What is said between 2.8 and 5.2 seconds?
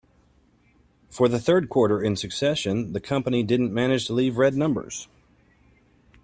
the company didn't manage to leave red numbers.